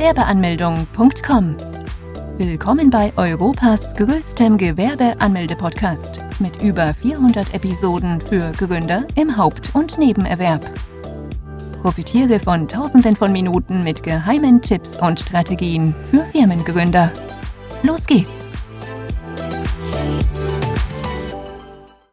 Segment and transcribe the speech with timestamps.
[0.00, 1.56] Gewerbeanmeldung.com.
[2.38, 10.62] Willkommen bei Europas größtem Gewerbeanmelde-Podcast mit über 400 Episoden für Gründer im Haupt- und Nebenerwerb.
[11.82, 17.12] Profitiere von Tausenden von Minuten mit geheimen Tipps und Strategien für Firmengründer.
[17.82, 18.50] Los geht's!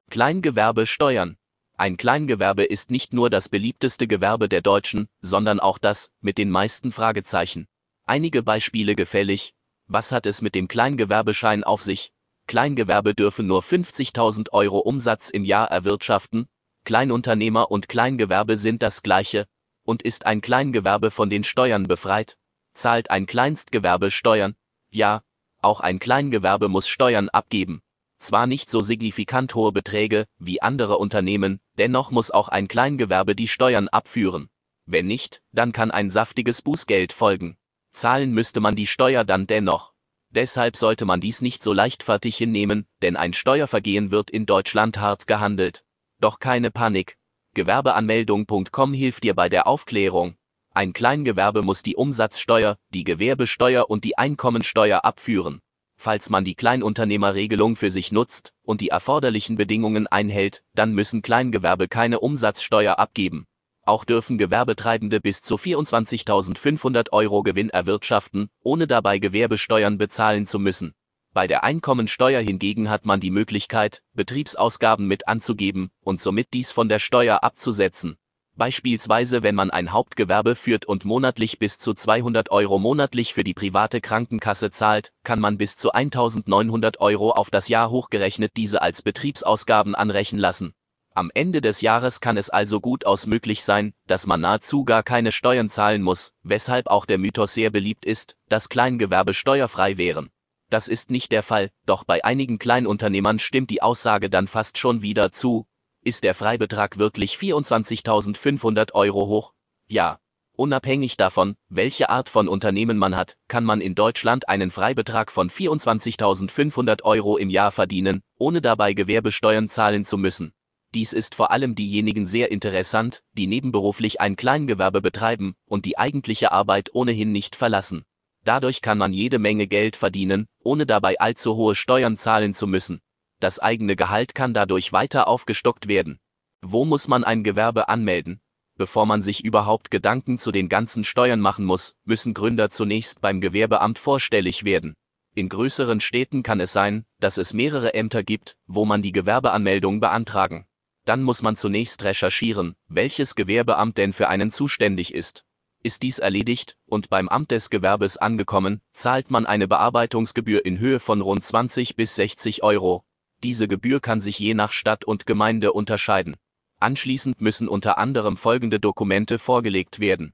[0.09, 1.37] Kleingewerbe steuern.
[1.77, 6.49] Ein Kleingewerbe ist nicht nur das beliebteste Gewerbe der Deutschen, sondern auch das mit den
[6.49, 7.65] meisten Fragezeichen.
[8.09, 9.53] Einige Beispiele gefällig.
[9.87, 12.13] Was hat es mit dem Kleingewerbeschein auf sich?
[12.47, 16.47] Kleingewerbe dürfen nur 50.000 Euro Umsatz im Jahr erwirtschaften.
[16.85, 19.45] Kleinunternehmer und Kleingewerbe sind das gleiche.
[19.83, 22.37] Und ist ein Kleingewerbe von den Steuern befreit?
[22.73, 24.55] Zahlt ein Kleinstgewerbe Steuern?
[24.89, 25.21] Ja,
[25.61, 27.81] auch ein Kleingewerbe muss Steuern abgeben.
[28.19, 33.49] Zwar nicht so signifikant hohe Beträge wie andere Unternehmen, dennoch muss auch ein Kleingewerbe die
[33.49, 34.47] Steuern abführen.
[34.85, 37.57] Wenn nicht, dann kann ein saftiges Bußgeld folgen.
[37.97, 39.91] Zahlen müsste man die Steuer dann dennoch.
[40.29, 45.25] Deshalb sollte man dies nicht so leichtfertig hinnehmen, denn ein Steuervergehen wird in Deutschland hart
[45.25, 45.83] gehandelt.
[46.19, 47.17] Doch keine Panik.
[47.55, 50.35] Gewerbeanmeldung.com hilft dir bei der Aufklärung.
[50.75, 55.59] Ein Kleingewerbe muss die Umsatzsteuer, die Gewerbesteuer und die Einkommensteuer abführen.
[55.95, 61.87] Falls man die Kleinunternehmerregelung für sich nutzt und die erforderlichen Bedingungen einhält, dann müssen Kleingewerbe
[61.87, 63.47] keine Umsatzsteuer abgeben.
[63.87, 70.93] Auch dürfen Gewerbetreibende bis zu 24.500 Euro Gewinn erwirtschaften, ohne dabei Gewerbesteuern bezahlen zu müssen.
[71.31, 76.89] Bei der Einkommensteuer hingegen hat man die Möglichkeit, Betriebsausgaben mit anzugeben und somit dies von
[76.89, 78.17] der Steuer abzusetzen.
[78.55, 83.53] Beispielsweise wenn man ein Hauptgewerbe führt und monatlich bis zu 200 Euro monatlich für die
[83.53, 89.01] private Krankenkasse zahlt, kann man bis zu 1900 Euro auf das Jahr hochgerechnet diese als
[89.01, 90.73] Betriebsausgaben anrechnen lassen.
[91.17, 95.01] Am Ende des Jahres kann es also gut aus möglich sein, dass man nahezu gar
[95.01, 100.29] keine Steuern zahlen muss, weshalb auch der Mythos sehr beliebt ist, dass Kleingewerbe steuerfrei wären.
[100.69, 105.01] Das ist nicht der Fall, doch bei einigen Kleinunternehmern stimmt die Aussage dann fast schon
[105.01, 105.65] wieder zu,
[106.03, 109.53] ist der Freibetrag wirklich 24.500 Euro hoch?
[109.87, 110.19] Ja.
[110.55, 115.49] Unabhängig davon, welche Art von Unternehmen man hat, kann man in Deutschland einen Freibetrag von
[115.49, 120.53] 24.500 Euro im Jahr verdienen, ohne dabei Gewerbesteuern zahlen zu müssen.
[120.97, 126.51] Dies ist vor allem diejenigen sehr interessant, die nebenberuflich ein Kleingewerbe betreiben und die eigentliche
[126.51, 128.03] Arbeit ohnehin nicht verlassen.
[128.43, 132.99] Dadurch kann man jede Menge Geld verdienen, ohne dabei allzu hohe Steuern zahlen zu müssen.
[133.39, 136.17] Das eigene Gehalt kann dadurch weiter aufgestockt werden.
[136.63, 138.41] Wo muss man ein Gewerbe anmelden?
[138.75, 143.39] Bevor man sich überhaupt Gedanken zu den ganzen Steuern machen muss, müssen Gründer zunächst beim
[143.39, 144.95] Gewerbeamt vorstellig werden.
[145.35, 149.99] In größeren Städten kann es sein, dass es mehrere Ämter gibt, wo man die Gewerbeanmeldung
[149.99, 150.66] beantragen.
[151.07, 155.45] Dann muss man zunächst recherchieren, welches Gewerbeamt denn für einen zuständig ist.
[155.81, 160.99] Ist dies erledigt und beim Amt des Gewerbes angekommen, zahlt man eine Bearbeitungsgebühr in Höhe
[160.99, 163.05] von rund 20 bis 60 Euro,
[163.43, 166.35] diese Gebühr kann sich je nach Stadt und Gemeinde unterscheiden.
[166.79, 170.33] Anschließend müssen unter anderem folgende Dokumente vorgelegt werden.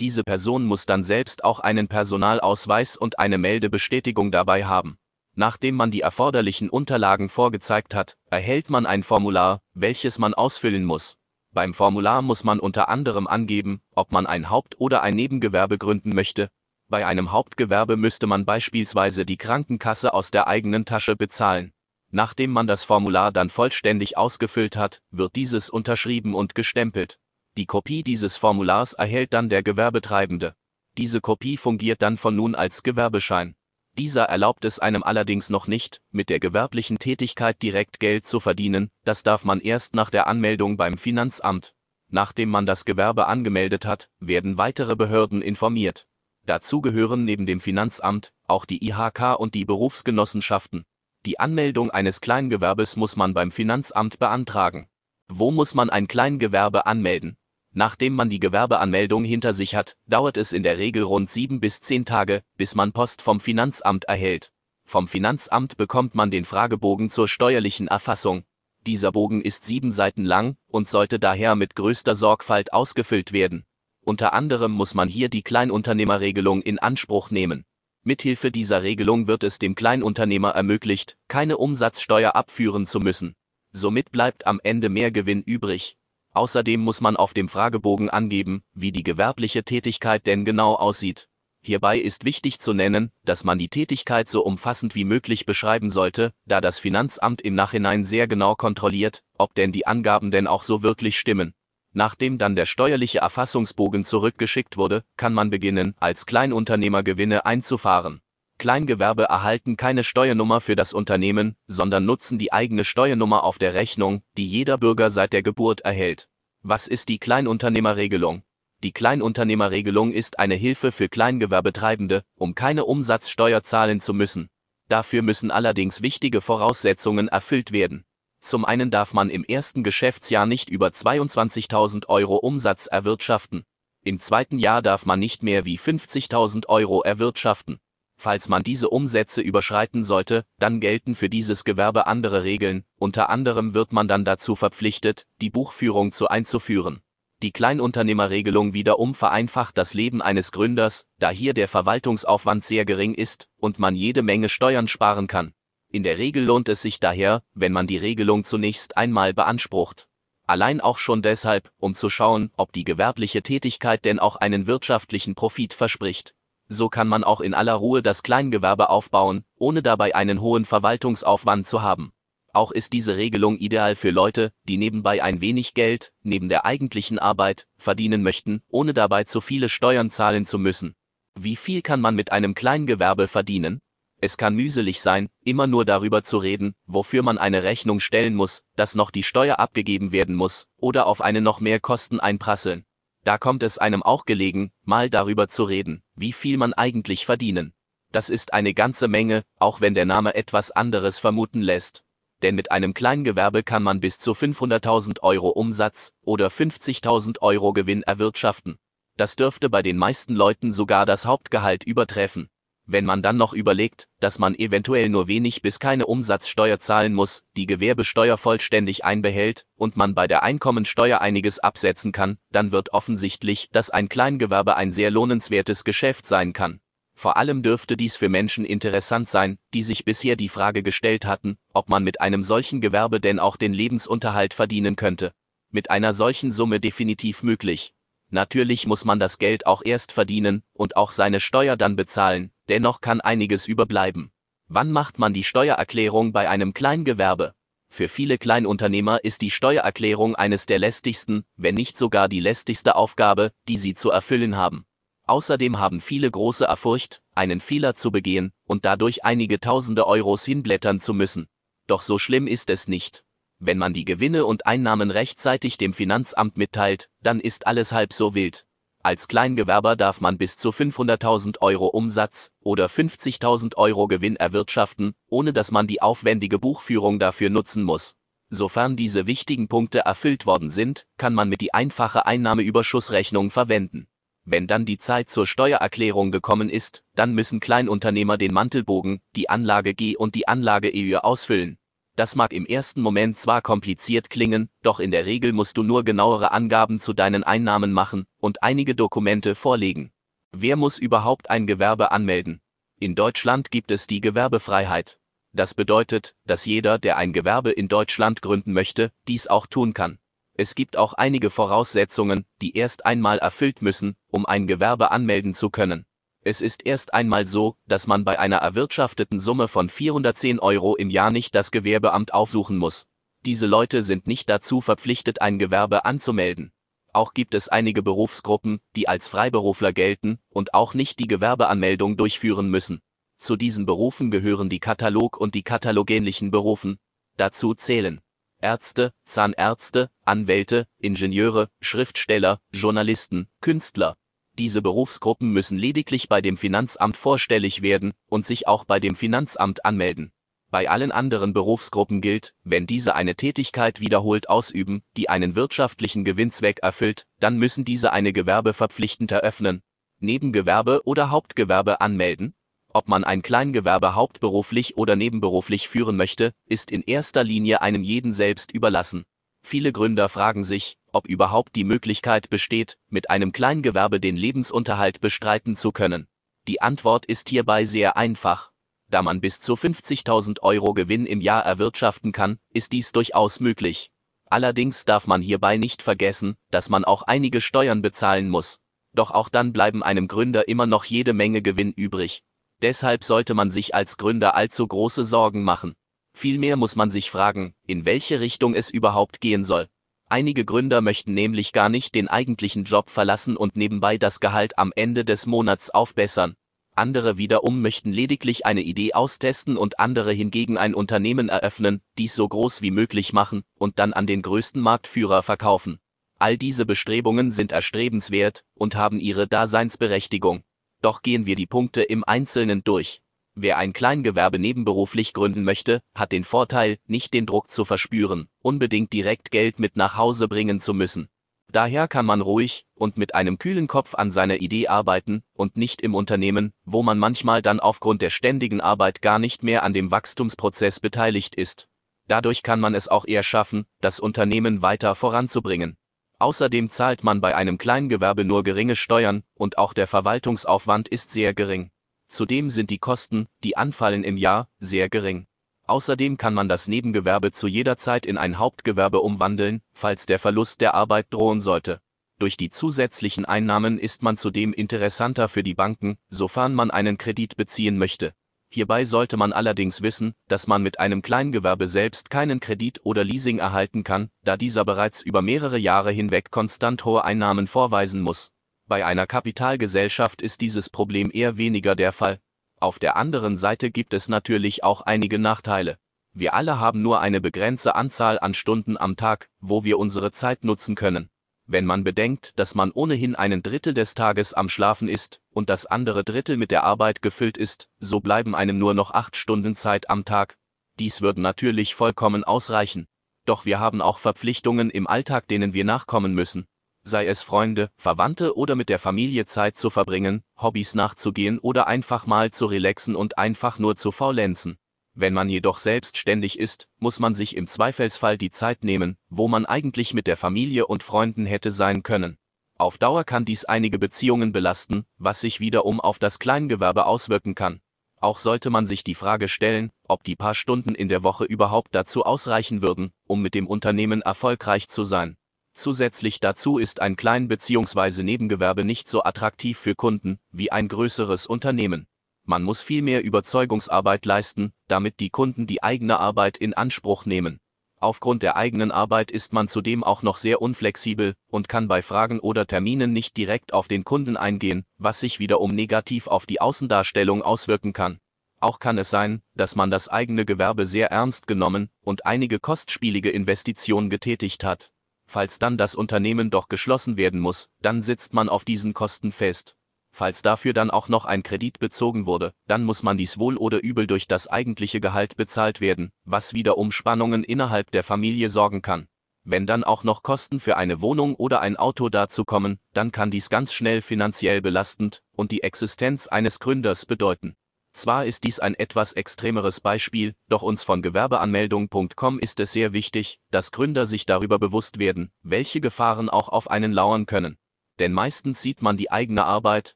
[0.00, 4.98] Diese Person muss dann selbst auch einen Personalausweis und eine Meldebestätigung dabei haben.
[5.34, 11.16] Nachdem man die erforderlichen Unterlagen vorgezeigt hat, erhält man ein Formular, welches man ausfüllen muss.
[11.52, 16.14] Beim Formular muss man unter anderem angeben, ob man ein Haupt- oder ein Nebengewerbe gründen
[16.14, 16.48] möchte.
[16.88, 21.72] Bei einem Hauptgewerbe müsste man beispielsweise die Krankenkasse aus der eigenen Tasche bezahlen.
[22.10, 27.18] Nachdem man das Formular dann vollständig ausgefüllt hat, wird dieses unterschrieben und gestempelt.
[27.58, 30.54] Die Kopie dieses Formulars erhält dann der Gewerbetreibende.
[30.96, 33.56] Diese Kopie fungiert dann von nun als Gewerbeschein.
[33.98, 38.90] Dieser erlaubt es einem allerdings noch nicht, mit der gewerblichen Tätigkeit direkt Geld zu verdienen,
[39.04, 41.74] das darf man erst nach der Anmeldung beim Finanzamt.
[42.08, 46.06] Nachdem man das Gewerbe angemeldet hat, werden weitere Behörden informiert.
[46.46, 50.84] Dazu gehören neben dem Finanzamt auch die IHK und die Berufsgenossenschaften.
[51.26, 54.88] Die Anmeldung eines Kleingewerbes muss man beim Finanzamt beantragen.
[55.28, 57.36] Wo muss man ein Kleingewerbe anmelden?
[57.74, 61.80] Nachdem man die Gewerbeanmeldung hinter sich hat, dauert es in der Regel rund sieben bis
[61.80, 64.52] zehn Tage, bis man Post vom Finanzamt erhält.
[64.84, 68.44] Vom Finanzamt bekommt man den Fragebogen zur steuerlichen Erfassung.
[68.86, 73.64] Dieser Bogen ist sieben Seiten lang und sollte daher mit größter Sorgfalt ausgefüllt werden.
[74.04, 77.64] Unter anderem muss man hier die Kleinunternehmerregelung in Anspruch nehmen.
[78.02, 83.36] Mithilfe dieser Regelung wird es dem Kleinunternehmer ermöglicht, keine Umsatzsteuer abführen zu müssen.
[83.70, 85.96] Somit bleibt am Ende mehr Gewinn übrig.
[86.32, 91.28] Außerdem muss man auf dem Fragebogen angeben, wie die gewerbliche Tätigkeit denn genau aussieht.
[91.64, 96.32] Hierbei ist wichtig zu nennen, dass man die Tätigkeit so umfassend wie möglich beschreiben sollte,
[96.44, 100.82] da das Finanzamt im Nachhinein sehr genau kontrolliert, ob denn die Angaben denn auch so
[100.82, 101.54] wirklich stimmen.
[101.92, 108.22] Nachdem dann der steuerliche Erfassungsbogen zurückgeschickt wurde, kann man beginnen, als Kleinunternehmer Gewinne einzufahren.
[108.62, 114.22] Kleingewerbe erhalten keine Steuernummer für das Unternehmen, sondern nutzen die eigene Steuernummer auf der Rechnung,
[114.36, 116.28] die jeder Bürger seit der Geburt erhält.
[116.62, 118.44] Was ist die Kleinunternehmerregelung?
[118.84, 124.48] Die Kleinunternehmerregelung ist eine Hilfe für Kleingewerbetreibende, um keine Umsatzsteuer zahlen zu müssen.
[124.88, 128.04] Dafür müssen allerdings wichtige Voraussetzungen erfüllt werden.
[128.42, 133.64] Zum einen darf man im ersten Geschäftsjahr nicht über 22.000 Euro Umsatz erwirtschaften.
[134.04, 137.80] Im zweiten Jahr darf man nicht mehr wie 50.000 Euro erwirtschaften.
[138.16, 143.74] Falls man diese Umsätze überschreiten sollte, dann gelten für dieses Gewerbe andere Regeln, unter anderem
[143.74, 147.02] wird man dann dazu verpflichtet, die Buchführung zu einzuführen.
[147.42, 153.48] Die Kleinunternehmerregelung wiederum vereinfacht das Leben eines Gründers, da hier der Verwaltungsaufwand sehr gering ist
[153.56, 155.52] und man jede Menge Steuern sparen kann.
[155.90, 160.06] In der Regel lohnt es sich daher, wenn man die Regelung zunächst einmal beansprucht.
[160.46, 165.34] Allein auch schon deshalb, um zu schauen, ob die gewerbliche Tätigkeit denn auch einen wirtschaftlichen
[165.34, 166.34] Profit verspricht.
[166.72, 171.66] So kann man auch in aller Ruhe das Kleingewerbe aufbauen, ohne dabei einen hohen Verwaltungsaufwand
[171.66, 172.14] zu haben.
[172.54, 177.18] Auch ist diese Regelung ideal für Leute, die nebenbei ein wenig Geld, neben der eigentlichen
[177.18, 180.94] Arbeit, verdienen möchten, ohne dabei zu viele Steuern zahlen zu müssen.
[181.34, 183.82] Wie viel kann man mit einem Kleingewerbe verdienen?
[184.18, 188.64] Es kann mühselig sein, immer nur darüber zu reden, wofür man eine Rechnung stellen muss,
[188.76, 192.86] dass noch die Steuer abgegeben werden muss, oder auf eine noch mehr Kosten einprasseln.
[193.24, 197.72] Da kommt es einem auch gelegen, mal darüber zu reden, wie viel man eigentlich verdienen.
[198.10, 202.04] Das ist eine ganze Menge, auch wenn der Name etwas anderes vermuten lässt.
[202.42, 208.02] Denn mit einem Kleingewerbe kann man bis zu 500.000 Euro Umsatz oder 50.000 Euro Gewinn
[208.02, 208.78] erwirtschaften.
[209.16, 212.48] Das dürfte bei den meisten Leuten sogar das Hauptgehalt übertreffen.
[212.86, 217.44] Wenn man dann noch überlegt, dass man eventuell nur wenig bis keine Umsatzsteuer zahlen muss,
[217.56, 223.70] die Gewerbesteuer vollständig einbehält und man bei der Einkommensteuer einiges absetzen kann, dann wird offensichtlich,
[223.70, 226.80] dass ein Kleingewerbe ein sehr lohnenswertes Geschäft sein kann.
[227.14, 231.58] Vor allem dürfte dies für Menschen interessant sein, die sich bisher die Frage gestellt hatten,
[231.72, 235.32] ob man mit einem solchen Gewerbe denn auch den Lebensunterhalt verdienen könnte.
[235.70, 237.94] Mit einer solchen Summe definitiv möglich.
[238.34, 243.02] Natürlich muss man das Geld auch erst verdienen und auch seine Steuer dann bezahlen, dennoch
[243.02, 244.32] kann einiges überbleiben.
[244.68, 247.52] Wann macht man die Steuererklärung bei einem Kleingewerbe?
[247.90, 253.52] Für viele Kleinunternehmer ist die Steuererklärung eines der lästigsten, wenn nicht sogar die lästigste Aufgabe,
[253.68, 254.86] die sie zu erfüllen haben.
[255.26, 261.00] Außerdem haben viele große Erfurcht, einen Fehler zu begehen und dadurch einige tausende Euros hinblättern
[261.00, 261.48] zu müssen.
[261.86, 263.24] Doch so schlimm ist es nicht.
[263.64, 268.34] Wenn man die Gewinne und Einnahmen rechtzeitig dem Finanzamt mitteilt, dann ist alles halb so
[268.34, 268.66] wild.
[269.04, 275.52] Als Kleingewerber darf man bis zu 500.000 Euro Umsatz oder 50.000 Euro Gewinn erwirtschaften, ohne
[275.52, 278.16] dass man die aufwendige Buchführung dafür nutzen muss.
[278.50, 284.08] Sofern diese wichtigen Punkte erfüllt worden sind, kann man mit die einfache Einnahmeüberschussrechnung verwenden.
[284.44, 289.94] Wenn dann die Zeit zur Steuererklärung gekommen ist, dann müssen Kleinunternehmer den Mantelbogen, die Anlage
[289.94, 291.78] G und die Anlage EU ausfüllen.
[292.14, 296.04] Das mag im ersten Moment zwar kompliziert klingen, doch in der Regel musst du nur
[296.04, 300.12] genauere Angaben zu deinen Einnahmen machen und einige Dokumente vorlegen.
[300.52, 302.60] Wer muss überhaupt ein Gewerbe anmelden?
[303.00, 305.18] In Deutschland gibt es die Gewerbefreiheit.
[305.54, 310.18] Das bedeutet, dass jeder, der ein Gewerbe in Deutschland gründen möchte, dies auch tun kann.
[310.54, 315.70] Es gibt auch einige Voraussetzungen, die erst einmal erfüllt müssen, um ein Gewerbe anmelden zu
[315.70, 316.04] können.
[316.44, 321.08] Es ist erst einmal so, dass man bei einer erwirtschafteten Summe von 410 Euro im
[321.08, 323.06] Jahr nicht das Gewerbeamt aufsuchen muss.
[323.46, 326.72] Diese Leute sind nicht dazu verpflichtet, ein Gewerbe anzumelden.
[327.12, 332.68] Auch gibt es einige Berufsgruppen, die als Freiberufler gelten und auch nicht die Gewerbeanmeldung durchführen
[332.68, 333.02] müssen.
[333.38, 336.98] Zu diesen Berufen gehören die Katalog- und die katalogähnlichen Berufen.
[337.36, 338.20] Dazu zählen
[338.60, 344.16] Ärzte, Zahnärzte, Anwälte, Ingenieure, Schriftsteller, Journalisten, Künstler,
[344.58, 349.84] diese Berufsgruppen müssen lediglich bei dem Finanzamt vorstellig werden und sich auch bei dem Finanzamt
[349.84, 350.32] anmelden.
[350.70, 356.78] Bei allen anderen Berufsgruppen gilt, wenn diese eine Tätigkeit wiederholt ausüben, die einen wirtschaftlichen Gewinnzweck
[356.80, 359.82] erfüllt, dann müssen diese eine Gewerbe verpflichtend eröffnen,
[360.18, 362.54] Nebengewerbe oder Hauptgewerbe anmelden.
[362.88, 368.32] Ob man ein Kleingewerbe hauptberuflich oder nebenberuflich führen möchte, ist in erster Linie einem jeden
[368.32, 369.24] selbst überlassen.
[369.62, 375.76] Viele Gründer fragen sich, ob überhaupt die Möglichkeit besteht, mit einem Kleingewerbe den Lebensunterhalt bestreiten
[375.76, 376.26] zu können.
[376.68, 378.72] Die Antwort ist hierbei sehr einfach.
[379.08, 384.10] Da man bis zu 50.000 Euro Gewinn im Jahr erwirtschaften kann, ist dies durchaus möglich.
[384.48, 388.80] Allerdings darf man hierbei nicht vergessen, dass man auch einige Steuern bezahlen muss.
[389.14, 392.42] Doch auch dann bleiben einem Gründer immer noch jede Menge Gewinn übrig.
[392.80, 395.94] Deshalb sollte man sich als Gründer allzu große Sorgen machen.
[396.34, 399.88] Vielmehr muss man sich fragen, in welche Richtung es überhaupt gehen soll.
[400.32, 404.90] Einige Gründer möchten nämlich gar nicht den eigentlichen Job verlassen und nebenbei das Gehalt am
[404.96, 406.56] Ende des Monats aufbessern.
[406.96, 412.48] Andere wiederum möchten lediglich eine Idee austesten und andere hingegen ein Unternehmen eröffnen, dies so
[412.48, 415.98] groß wie möglich machen und dann an den größten Marktführer verkaufen.
[416.38, 420.62] All diese Bestrebungen sind erstrebenswert und haben ihre Daseinsberechtigung.
[421.02, 423.20] Doch gehen wir die Punkte im Einzelnen durch.
[423.54, 429.12] Wer ein Kleingewerbe nebenberuflich gründen möchte, hat den Vorteil, nicht den Druck zu verspüren, unbedingt
[429.12, 431.28] direkt Geld mit nach Hause bringen zu müssen.
[431.70, 436.02] Daher kann man ruhig und mit einem kühlen Kopf an seiner Idee arbeiten und nicht
[436.02, 440.10] im Unternehmen, wo man manchmal dann aufgrund der ständigen Arbeit gar nicht mehr an dem
[440.10, 441.88] Wachstumsprozess beteiligt ist.
[442.28, 445.96] Dadurch kann man es auch eher schaffen, das Unternehmen weiter voranzubringen.
[446.38, 451.54] Außerdem zahlt man bei einem Kleingewerbe nur geringe Steuern und auch der Verwaltungsaufwand ist sehr
[451.54, 451.90] gering.
[452.32, 455.46] Zudem sind die Kosten, die anfallen im Jahr, sehr gering.
[455.86, 460.80] Außerdem kann man das Nebengewerbe zu jeder Zeit in ein Hauptgewerbe umwandeln, falls der Verlust
[460.80, 462.00] der Arbeit drohen sollte.
[462.38, 467.58] Durch die zusätzlichen Einnahmen ist man zudem interessanter für die Banken, sofern man einen Kredit
[467.58, 468.32] beziehen möchte.
[468.70, 473.58] Hierbei sollte man allerdings wissen, dass man mit einem Kleingewerbe selbst keinen Kredit oder Leasing
[473.58, 478.52] erhalten kann, da dieser bereits über mehrere Jahre hinweg konstant hohe Einnahmen vorweisen muss.
[478.92, 482.40] Bei einer Kapitalgesellschaft ist dieses Problem eher weniger der Fall.
[482.78, 485.96] Auf der anderen Seite gibt es natürlich auch einige Nachteile.
[486.34, 490.62] Wir alle haben nur eine begrenzte Anzahl an Stunden am Tag, wo wir unsere Zeit
[490.62, 491.30] nutzen können.
[491.64, 495.86] Wenn man bedenkt, dass man ohnehin einen Drittel des Tages am Schlafen ist und das
[495.86, 500.10] andere Drittel mit der Arbeit gefüllt ist, so bleiben einem nur noch acht Stunden Zeit
[500.10, 500.58] am Tag.
[500.98, 503.06] Dies würde natürlich vollkommen ausreichen.
[503.46, 506.66] Doch wir haben auch Verpflichtungen im Alltag, denen wir nachkommen müssen
[507.02, 512.26] sei es Freunde, Verwandte oder mit der Familie Zeit zu verbringen, Hobbys nachzugehen oder einfach
[512.26, 514.78] mal zu relaxen und einfach nur zu faulenzen.
[515.14, 519.66] Wenn man jedoch selbstständig ist, muss man sich im Zweifelsfall die Zeit nehmen, wo man
[519.66, 522.38] eigentlich mit der Familie und Freunden hätte sein können.
[522.78, 527.80] Auf Dauer kann dies einige Beziehungen belasten, was sich wiederum auf das Kleingewerbe auswirken kann.
[528.20, 531.94] Auch sollte man sich die Frage stellen, ob die paar Stunden in der Woche überhaupt
[531.94, 535.36] dazu ausreichen würden, um mit dem Unternehmen erfolgreich zu sein.
[535.74, 538.22] Zusätzlich dazu ist ein Klein- bzw.
[538.22, 542.06] Nebengewerbe nicht so attraktiv für Kunden wie ein größeres Unternehmen.
[542.44, 547.60] Man muss viel mehr Überzeugungsarbeit leisten, damit die Kunden die eigene Arbeit in Anspruch nehmen.
[548.00, 552.40] Aufgrund der eigenen Arbeit ist man zudem auch noch sehr unflexibel und kann bei Fragen
[552.40, 557.42] oder Terminen nicht direkt auf den Kunden eingehen, was sich wiederum negativ auf die Außendarstellung
[557.42, 558.18] auswirken kann.
[558.58, 563.30] Auch kann es sein, dass man das eigene Gewerbe sehr ernst genommen und einige kostspielige
[563.30, 564.92] Investitionen getätigt hat.
[565.32, 569.76] Falls dann das Unternehmen doch geschlossen werden muss, dann sitzt man auf diesen Kosten fest.
[570.14, 573.82] Falls dafür dann auch noch ein Kredit bezogen wurde, dann muss man dies wohl oder
[573.82, 578.82] übel durch das eigentliche Gehalt bezahlt werden, was wieder um Spannungen innerhalb der Familie sorgen
[578.82, 579.08] kann.
[579.42, 583.30] Wenn dann auch noch Kosten für eine Wohnung oder ein Auto dazu kommen, dann kann
[583.30, 587.56] dies ganz schnell finanziell belastend und die Existenz eines Gründers bedeuten.
[587.94, 593.38] Zwar ist dies ein etwas extremeres Beispiel, doch uns von Gewerbeanmeldung.com ist es sehr wichtig,
[593.50, 597.58] dass Gründer sich darüber bewusst werden, welche Gefahren auch auf einen lauern können.
[597.98, 599.94] Denn meistens sieht man die eigene Arbeit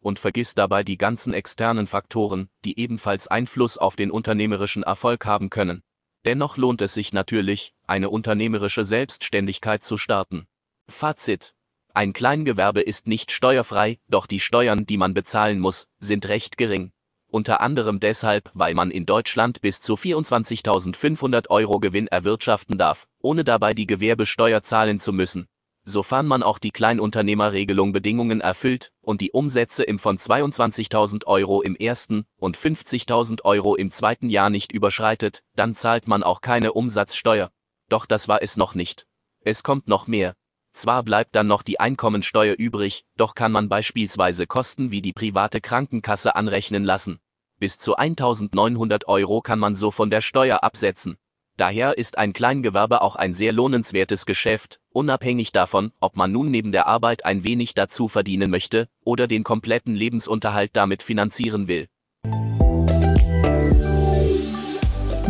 [0.00, 5.48] und vergisst dabei die ganzen externen Faktoren, die ebenfalls Einfluss auf den unternehmerischen Erfolg haben
[5.48, 5.84] können.
[6.24, 10.48] Dennoch lohnt es sich natürlich, eine unternehmerische Selbstständigkeit zu starten.
[10.88, 11.54] Fazit.
[11.94, 16.92] Ein Kleingewerbe ist nicht steuerfrei, doch die Steuern, die man bezahlen muss, sind recht gering
[17.36, 23.44] unter anderem deshalb, weil man in Deutschland bis zu 24.500 Euro Gewinn erwirtschaften darf, ohne
[23.44, 25.46] dabei die Gewerbesteuer zahlen zu müssen.
[25.84, 31.76] Sofern man auch die Kleinunternehmerregelung Bedingungen erfüllt und die Umsätze im von 22.000 Euro im
[31.76, 37.50] ersten und 50.000 Euro im zweiten Jahr nicht überschreitet, dann zahlt man auch keine Umsatzsteuer.
[37.90, 39.06] Doch das war es noch nicht.
[39.42, 40.34] Es kommt noch mehr.
[40.72, 45.60] Zwar bleibt dann noch die Einkommensteuer übrig, doch kann man beispielsweise Kosten wie die private
[45.60, 47.20] Krankenkasse anrechnen lassen.
[47.58, 51.16] Bis zu 1900 Euro kann man so von der Steuer absetzen.
[51.56, 56.70] Daher ist ein Kleingewerbe auch ein sehr lohnenswertes Geschäft, unabhängig davon, ob man nun neben
[56.70, 61.88] der Arbeit ein wenig dazu verdienen möchte oder den kompletten Lebensunterhalt damit finanzieren will.